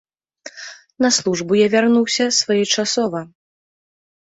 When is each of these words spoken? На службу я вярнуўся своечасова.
На 1.05 1.11
службу 1.17 1.51
я 1.59 1.67
вярнуўся 1.75 2.25
своечасова. 2.39 3.25